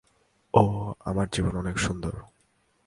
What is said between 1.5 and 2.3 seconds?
অনেক সুন্দর।